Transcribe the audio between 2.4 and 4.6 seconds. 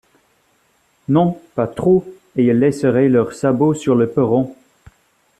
ils laisseraient leurs sabots sur le perron.